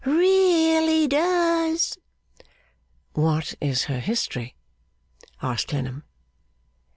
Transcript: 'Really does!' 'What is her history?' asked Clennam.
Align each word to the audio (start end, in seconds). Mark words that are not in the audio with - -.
'Really 0.03 1.05
does!' 1.07 1.99
'What 3.13 3.53
is 3.61 3.83
her 3.83 3.99
history?' 3.99 4.55
asked 5.43 5.67
Clennam. 5.67 6.05